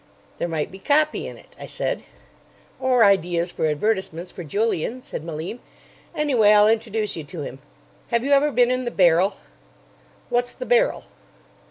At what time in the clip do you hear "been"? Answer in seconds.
8.49-8.71